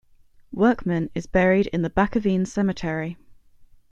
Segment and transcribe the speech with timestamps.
[0.51, 3.17] Werkman is buried in the Bakkeveen cemetery.